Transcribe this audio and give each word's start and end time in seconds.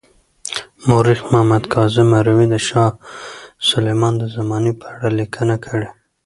مورخ 0.87 1.19
محمد 1.31 1.63
کاظم 1.73 2.07
مروي 2.13 2.45
د 2.53 2.55
شاه 2.67 2.91
سلیمان 3.69 4.13
د 4.17 4.23
زمانې 4.35 4.71
په 4.79 4.85
اړه 4.95 5.09
لیکنه 5.19 5.55
کړې. 5.65 5.89